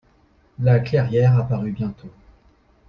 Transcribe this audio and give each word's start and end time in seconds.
La 0.57 0.79
clairière 0.79 1.37
apparut 1.39 1.73
bientôt. 1.73 2.09